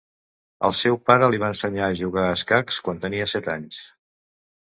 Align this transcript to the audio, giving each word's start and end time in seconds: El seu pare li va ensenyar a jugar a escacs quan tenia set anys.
El 0.67 0.71
seu 0.77 0.95
pare 1.09 1.27
li 1.33 1.41
va 1.43 1.49
ensenyar 1.53 1.89
a 1.89 1.97
jugar 1.99 2.23
a 2.29 2.39
escacs 2.39 2.79
quan 2.87 3.03
tenia 3.05 3.29
set 3.35 3.51
anys. 3.57 3.79